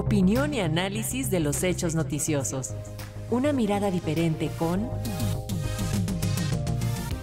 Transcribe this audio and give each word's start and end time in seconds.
Opinión 0.00 0.54
y 0.54 0.60
análisis 0.60 1.30
de 1.30 1.40
los 1.40 1.62
hechos 1.62 1.94
noticiosos. 1.94 2.74
Una 3.30 3.52
mirada 3.52 3.90
diferente 3.90 4.48
con 4.58 4.88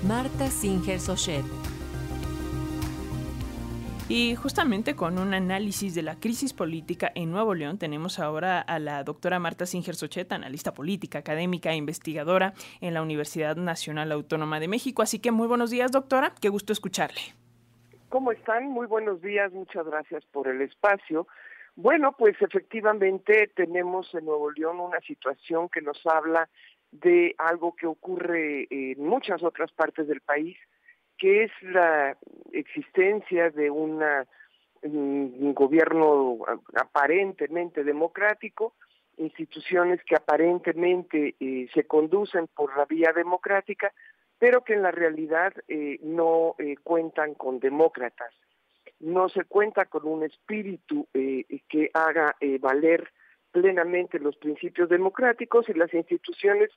Marta 0.07 0.45
Singer 0.45 0.99
Sochet. 0.99 1.43
Y 4.07 4.35
justamente 4.35 4.95
con 4.95 5.17
un 5.17 5.33
análisis 5.33 5.95
de 5.95 6.03
la 6.03 6.19
crisis 6.19 6.53
política 6.53 7.11
en 7.15 7.31
Nuevo 7.31 7.55
León 7.55 7.79
tenemos 7.79 8.19
ahora 8.19 8.61
a 8.61 8.77
la 8.77 9.03
doctora 9.03 9.39
Marta 9.39 9.65
Singer 9.65 9.95
Sochet, 9.95 10.31
analista 10.31 10.75
política, 10.75 11.17
académica 11.17 11.71
e 11.71 11.77
investigadora 11.77 12.53
en 12.79 12.93
la 12.93 13.01
Universidad 13.01 13.55
Nacional 13.55 14.11
Autónoma 14.11 14.59
de 14.59 14.67
México. 14.67 15.01
Así 15.01 15.17
que 15.17 15.31
muy 15.31 15.47
buenos 15.47 15.71
días, 15.71 15.91
doctora. 15.91 16.31
Qué 16.39 16.49
gusto 16.49 16.73
escucharle. 16.73 17.21
¿Cómo 18.09 18.31
están? 18.31 18.67
Muy 18.67 18.85
buenos 18.85 19.19
días. 19.23 19.51
Muchas 19.51 19.83
gracias 19.87 20.23
por 20.31 20.47
el 20.47 20.61
espacio. 20.61 21.27
Bueno, 21.79 22.11
pues 22.17 22.35
efectivamente 22.41 23.51
tenemos 23.55 24.11
en 24.15 24.25
Nuevo 24.25 24.49
León 24.49 24.79
una 24.79 24.99
situación 25.01 25.69
que 25.69 25.79
nos 25.79 26.03
habla 26.07 26.49
de 26.89 27.35
algo 27.37 27.75
que 27.75 27.85
ocurre 27.85 28.65
en 28.71 29.05
muchas 29.05 29.43
otras 29.43 29.71
partes 29.73 30.07
del 30.07 30.21
país, 30.21 30.57
que 31.19 31.43
es 31.43 31.51
la 31.61 32.17
existencia 32.51 33.51
de 33.51 33.69
una, 33.69 34.25
un 34.81 35.53
gobierno 35.53 36.39
aparentemente 36.73 37.83
democrático, 37.83 38.73
instituciones 39.17 40.03
que 40.03 40.15
aparentemente 40.15 41.35
eh, 41.39 41.67
se 41.75 41.83
conducen 41.83 42.47
por 42.55 42.75
la 42.75 42.85
vía 42.85 43.13
democrática, 43.15 43.93
pero 44.39 44.63
que 44.63 44.73
en 44.73 44.81
la 44.81 44.91
realidad 44.91 45.53
eh, 45.67 45.99
no 46.01 46.55
eh, 46.57 46.75
cuentan 46.81 47.35
con 47.35 47.59
demócratas. 47.59 48.33
No 48.99 49.29
se 49.29 49.43
cuenta 49.45 49.85
con 49.85 50.07
un 50.07 50.23
espíritu 50.23 51.07
que 51.13 51.91
haga 51.93 52.35
valer 52.59 53.11
plenamente 53.51 54.19
los 54.19 54.35
principios 54.37 54.89
democráticos 54.89 55.67
y 55.69 55.73
las 55.73 55.93
instituciones 55.93 56.69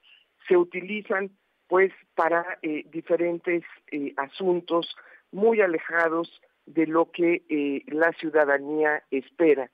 se 0.49 0.57
utilizan 0.57 1.31
pues 1.69 1.93
para 2.15 2.59
eh, 2.63 2.85
diferentes 2.91 3.63
eh, 3.93 4.13
asuntos 4.17 4.97
muy 5.31 5.61
alejados 5.61 6.43
de 6.67 6.87
lo 6.87 7.11
que 7.13 7.45
eh, 7.49 7.85
la 7.87 8.13
ciudadanía 8.13 9.05
espera. 9.11 9.71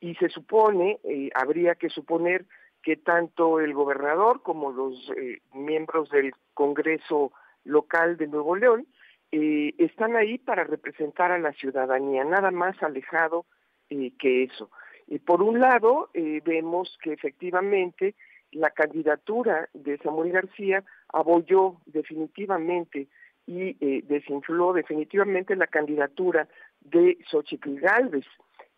Y 0.00 0.14
se 0.14 0.28
supone, 0.30 0.98
habría 1.34 1.74
que 1.74 1.90
suponer 1.90 2.46
que 2.82 2.96
tanto 2.96 3.60
el 3.60 3.74
gobernador 3.74 4.42
como 4.42 4.72
los 4.72 5.12
miembros 5.52 6.08
del 6.08 6.32
Congreso 6.54 7.32
local 7.64 8.16
de 8.16 8.26
Nuevo 8.26 8.56
León 8.56 8.86
están 9.32 10.16
ahí 10.16 10.38
para 10.38 10.64
representar 10.64 11.30
a 11.30 11.38
la 11.38 11.52
ciudadanía, 11.52 12.24
nada 12.24 12.50
más 12.50 12.82
alejado 12.82 13.46
que 13.88 14.44
eso. 14.44 14.70
Y 15.06 15.18
por 15.18 15.42
un 15.42 15.60
lado, 15.60 16.10
vemos 16.14 16.98
que 17.02 17.12
efectivamente 17.12 18.14
la 18.52 18.70
candidatura 18.70 19.68
de 19.72 19.98
Samuel 19.98 20.32
García 20.32 20.84
abolló 21.12 21.80
definitivamente 21.86 23.08
y 23.46 23.76
eh, 23.80 24.02
desinfló 24.06 24.72
definitivamente 24.72 25.56
la 25.56 25.66
candidatura 25.66 26.48
de 26.80 27.18
Xochitl 27.30 27.80
Galvez, 27.80 28.26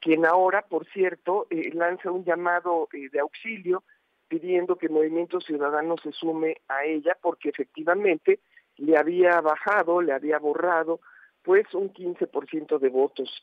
quien 0.01 0.25
ahora, 0.25 0.63
por 0.63 0.87
cierto, 0.87 1.47
eh, 1.51 1.71
lanza 1.75 2.11
un 2.11 2.25
llamado 2.25 2.89
eh, 2.93 3.09
de 3.11 3.21
auxilio 3.21 3.83
pidiendo 4.29 4.77
que 4.77 4.89
Movimiento 4.89 5.41
Ciudadano 5.41 5.97
se 6.03 6.13
sume 6.13 6.57
a 6.69 6.85
ella 6.85 7.17
porque 7.21 7.51
efectivamente 7.51 8.41
le 8.77 8.97
había 8.97 9.41
bajado, 9.41 10.01
le 10.01 10.13
había 10.13 10.39
borrado 10.39 11.01
pues 11.43 11.73
un 11.75 11.93
15% 11.93 12.79
de 12.79 12.89
votos 12.89 13.43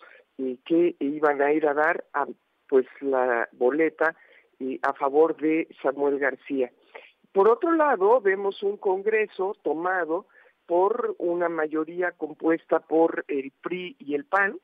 que 0.66 0.95
iban 0.99 1.41
a 1.41 1.52
ir 1.52 1.67
a 1.67 1.73
dar 1.73 2.05
a 2.13 2.25
pues 2.67 2.86
la 3.02 3.49
boleta 3.52 4.16
a 4.81 4.94
favor 4.94 5.36
de 5.38 5.67
Samuel 5.81 6.17
García. 6.17 6.71
Por 7.31 7.49
otro 7.49 7.73
lado, 7.73 8.21
vemos 8.21 8.63
un 8.63 8.77
Congreso 8.77 9.55
tomado 9.63 10.27
por 10.65 11.15
una 11.17 11.49
mayoría 11.49 12.11
compuesta 12.11 12.80
por 12.80 13.25
el 13.27 13.52
PRI 13.61 13.95
y 13.99 14.15
el 14.15 14.25
PAN, 14.25 14.59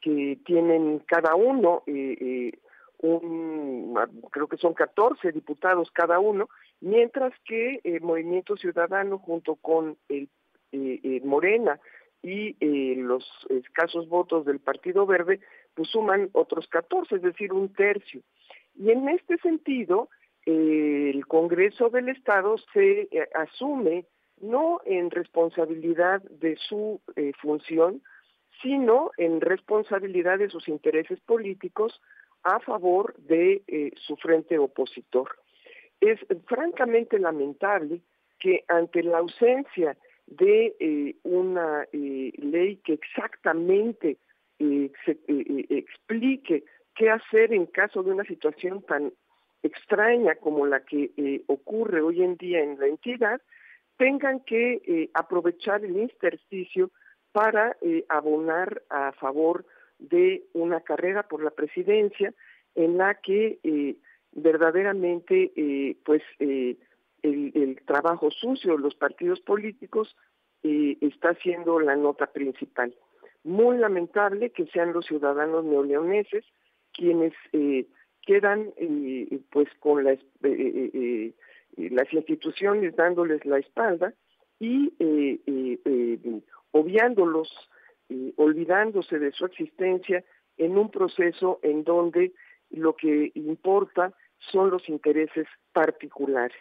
que 0.00 0.38
tienen 0.44 1.00
cada 1.06 1.34
uno 1.34 1.82
eh, 1.86 2.16
eh, 2.20 2.58
un, 2.98 3.98
creo 4.30 4.48
que 4.48 4.56
son 4.56 4.74
14 4.74 5.32
diputados 5.32 5.90
cada 5.92 6.18
uno, 6.18 6.48
mientras 6.80 7.32
que 7.44 7.80
el 7.84 8.00
Movimiento 8.00 8.56
Ciudadano 8.56 9.18
junto 9.18 9.56
con 9.56 9.96
el 10.08 10.28
eh, 10.72 11.20
Morena 11.24 11.78
y 12.22 12.56
los 12.96 13.24
escasos 13.50 14.08
votos 14.08 14.44
del 14.44 14.58
Partido 14.58 15.06
Verde, 15.06 15.40
pues 15.74 15.88
suman 15.90 16.28
otros 16.32 16.66
14, 16.68 17.16
es 17.16 17.22
decir, 17.22 17.52
un 17.52 17.72
tercio. 17.72 18.22
Y 18.74 18.90
en 18.90 19.08
este 19.08 19.36
sentido, 19.38 20.08
eh, 20.44 21.10
el 21.14 21.26
Congreso 21.26 21.88
del 21.90 22.08
Estado 22.08 22.56
se 22.72 23.08
eh, 23.10 23.28
asume 23.34 24.06
no 24.40 24.80
en 24.84 25.10
responsabilidad 25.10 26.22
de 26.22 26.56
su 26.56 27.00
eh, 27.16 27.32
función, 27.40 28.02
sino 28.62 29.10
en 29.16 29.40
responsabilidad 29.40 30.38
de 30.38 30.50
sus 30.50 30.68
intereses 30.68 31.20
políticos 31.20 32.00
a 32.46 32.60
favor 32.60 33.14
de 33.16 33.92
su 33.96 34.16
frente 34.16 34.56
opositor. 34.58 35.36
Es 36.00 36.20
francamente 36.46 37.18
lamentable 37.18 38.00
que 38.38 38.64
ante 38.68 39.02
la 39.02 39.18
ausencia 39.18 39.96
de 40.26 41.16
una 41.24 41.86
ley 41.92 42.76
que 42.84 42.92
exactamente 42.92 44.18
explique 45.68 46.64
qué 46.94 47.10
hacer 47.10 47.52
en 47.52 47.66
caso 47.66 48.02
de 48.02 48.12
una 48.12 48.24
situación 48.24 48.82
tan 48.82 49.12
extraña 49.62 50.36
como 50.36 50.66
la 50.66 50.80
que 50.80 51.10
eh, 51.16 51.42
ocurre 51.46 52.00
hoy 52.00 52.22
en 52.22 52.36
día 52.36 52.62
en 52.62 52.78
la 52.78 52.86
entidad, 52.86 53.40
tengan 53.96 54.40
que 54.40 54.82
eh, 54.86 55.10
aprovechar 55.14 55.84
el 55.84 55.96
intersticio 55.96 56.90
para 57.32 57.76
eh, 57.82 58.04
abonar 58.08 58.82
a 58.88 59.12
favor 59.12 59.66
de 59.98 60.44
una 60.52 60.80
carrera 60.80 61.24
por 61.24 61.42
la 61.42 61.50
presidencia 61.50 62.32
en 62.74 62.98
la 62.98 63.14
que 63.14 63.96
verdaderamente 64.32 65.96
pues 66.04 66.22
el, 66.38 66.78
el, 67.22 67.80
trabajo 67.86 68.30
sucio 68.30 68.76
de 68.76 68.82
los 68.82 68.94
partidos 68.94 69.40
políticos 69.40 70.16
está 70.62 71.34
siendo 71.36 71.80
la 71.80 71.96
nota 71.96 72.26
principal. 72.26 72.94
Muy 73.44 73.78
lamentable 73.78 74.50
que 74.50 74.66
sean 74.66 74.92
los 74.92 75.06
ciudadanos 75.06 75.64
neoleoneses 75.64 76.44
quienes 76.96 77.32
eh, 77.52 77.86
quedan 78.22 78.72
eh, 78.76 79.40
pues 79.50 79.68
con 79.78 80.06
eh, 80.08 81.32
las 81.76 82.12
instituciones 82.12 82.96
dándoles 82.96 83.44
la 83.44 83.58
espalda 83.58 84.14
y 84.58 84.92
obviándolos, 86.72 87.52
olvidándose 88.36 89.18
de 89.18 89.32
su 89.32 89.46
existencia 89.46 90.24
en 90.56 90.78
un 90.78 90.90
proceso 90.90 91.58
en 91.62 91.84
donde 91.84 92.32
lo 92.70 92.94
que 92.94 93.32
importa 93.34 94.12
son 94.38 94.70
los 94.70 94.88
intereses 94.88 95.46
particulares. 95.72 96.56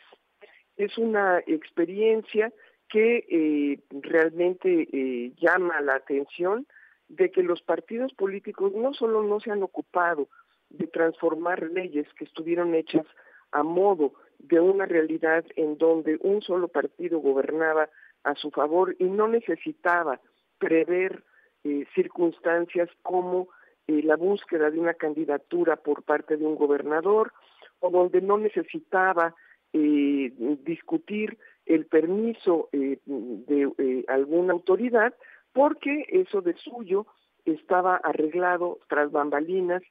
Es 0.78 0.98
una 0.98 1.40
experiencia 1.46 2.52
que 2.90 3.80
realmente 3.90 5.34
llama 5.38 5.82
la 5.82 5.96
atención 5.96 6.68
de 7.08 7.32
que 7.32 7.44
los 7.44 7.62
partidos 7.62 8.14
políticos 8.14 8.74
no 8.74 8.94
solo 8.94 9.24
no 9.24 9.40
se 9.40 9.52
han 9.52 9.64
ocupado 9.64 10.28
de 10.70 10.88
transformar 10.88 11.64
leyes 11.72 12.08
que 12.18 12.26
estuvieron 12.26 12.74
hechas 12.74 13.06
a 13.52 13.64
modo 13.64 14.14
de 14.40 14.60
una 14.60 14.86
realidad 14.86 15.46
en 15.56 15.78
donde 15.78 16.18
un 16.22 16.42
solo 16.42 16.68
partido 16.68 17.20
gobernaba 17.20 17.90
a 18.24 18.36
su 18.36 18.52
favor 18.52 18.96
y 19.00 19.06
no 19.06 19.28
necesitaba 19.28 20.20
prever 20.58 21.24
eh, 21.68 21.88
circunstancias 21.96 22.88
como 23.02 23.48
eh, 23.88 24.04
la 24.04 24.18
búsqueda 24.18 24.70
de 24.70 24.80
una 24.80 24.94
candidatura 24.94 25.78
por 25.78 26.04
parte 26.04 26.38
de 26.38 26.46
un 26.46 26.56
gobernador 26.56 27.34
o 27.80 27.90
donde 27.90 28.22
no 28.22 28.38
necesitaba 28.38 29.34
eh, 29.74 30.32
discutir 30.64 31.40
el 31.66 31.88
permiso 31.88 32.70
de 32.72 34.06
alguna 34.08 34.54
autoridad, 34.54 35.16
porque 35.54 36.06
eso 36.10 36.42
de 36.42 36.54
suyo 36.54 37.08
estaba 37.46 37.96
arreglado 37.96 38.78
tras 38.88 39.12
bambalinas 39.12 39.82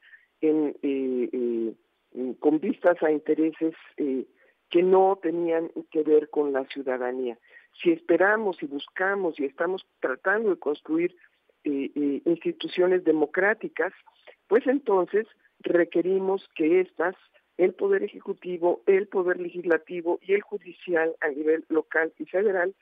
con 2.38 2.60
vistas 2.60 3.02
a 3.02 3.10
intereses 3.10 3.74
que 3.96 4.82
no 4.84 5.18
tenían 5.20 5.72
que 5.90 6.04
ver 6.04 6.30
con 6.30 6.52
la 6.52 6.64
ciudadanía. 6.66 7.36
Si 7.82 7.90
esperamos 7.90 8.62
y 8.62 8.66
buscamos 8.66 9.40
y 9.40 9.46
estamos 9.46 9.84
tratando 9.98 10.50
de 10.50 10.58
construir 10.60 11.16
instituciones 11.64 13.04
democráticas, 13.04 13.92
pues 14.48 14.66
entonces 14.66 15.26
requerimos 15.60 16.48
que 16.54 16.80
éstas, 16.80 17.14
el 17.56 17.72
Poder 17.74 18.02
Ejecutivo, 18.02 18.82
el 18.86 19.06
Poder 19.08 19.40
Legislativo 19.40 20.18
y 20.22 20.34
el 20.34 20.42
Judicial 20.42 21.14
a 21.20 21.28
nivel 21.28 21.64
local 21.68 22.12
y 22.18 22.24
federal, 22.24 22.74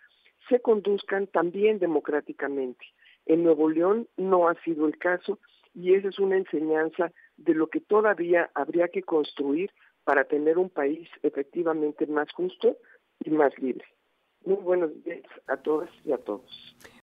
se 0.49 0.61
conduzcan 0.61 1.26
también 1.26 1.79
democráticamente. 1.79 2.84
En 3.26 3.44
Nuevo 3.44 3.69
León 3.70 4.08
no 4.17 4.49
ha 4.49 4.55
sido 4.62 4.87
el 4.87 4.99
caso 4.99 5.38
y 5.75 5.94
esa 5.94 6.08
es 6.08 6.19
una 6.19 6.37
enseñanza 6.37 7.12
de 7.37 7.55
lo 7.55 7.69
que 7.69 7.81
todavía 7.81 8.50
habría 8.55 8.88
que 8.88 9.02
construir 9.02 9.70
para 10.05 10.25
tener 10.25 10.58
un 10.58 10.69
país 10.69 11.08
efectivamente 11.23 12.06
más 12.06 12.31
justo 12.32 12.76
y 13.25 13.31
más 13.31 13.56
libre. 13.58 13.85
Muy 14.44 14.56
buenos 14.56 14.90
días 15.05 15.23
a 15.46 15.56
todas 15.56 15.88
y 16.05 16.12
a 16.12 16.19
todos. 16.19 16.76